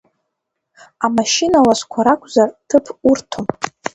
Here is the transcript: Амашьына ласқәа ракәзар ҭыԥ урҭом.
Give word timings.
Амашьына 1.05 1.57
ласқәа 1.67 2.05
ракәзар 2.05 2.49
ҭыԥ 2.69 2.85
урҭом. 3.09 3.45